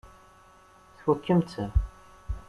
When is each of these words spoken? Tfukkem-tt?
Tfukkem-tt? 0.95 1.53